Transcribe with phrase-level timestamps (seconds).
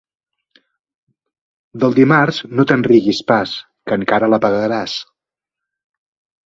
[1.83, 3.55] Del dimarts no te'n riguis pas,
[3.91, 4.99] que encara la pagaràs.